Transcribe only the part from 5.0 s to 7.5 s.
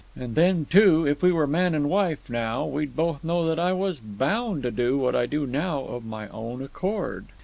I do now of my own accord."